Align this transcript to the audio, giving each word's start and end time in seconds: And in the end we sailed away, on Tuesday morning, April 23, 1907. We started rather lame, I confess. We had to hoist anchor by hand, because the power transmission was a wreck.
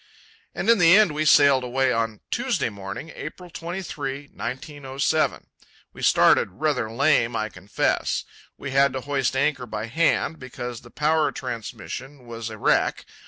And 0.55 0.67
in 0.67 0.79
the 0.79 0.97
end 0.97 1.11
we 1.11 1.25
sailed 1.25 1.63
away, 1.63 1.93
on 1.93 2.21
Tuesday 2.31 2.69
morning, 2.71 3.11
April 3.13 3.51
23, 3.51 4.29
1907. 4.33 5.47
We 5.93 6.01
started 6.01 6.53
rather 6.53 6.89
lame, 6.91 7.35
I 7.35 7.49
confess. 7.49 8.23
We 8.57 8.71
had 8.71 8.93
to 8.93 9.01
hoist 9.01 9.35
anchor 9.35 9.67
by 9.67 9.85
hand, 9.85 10.39
because 10.39 10.81
the 10.81 10.89
power 10.89 11.31
transmission 11.31 12.25
was 12.25 12.49
a 12.49 12.57
wreck. 12.57 13.05